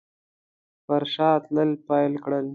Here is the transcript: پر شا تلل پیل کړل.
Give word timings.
پر 0.85 1.03
شا 1.13 1.29
تلل 1.43 1.71
پیل 1.87 2.13
کړل. 2.23 2.47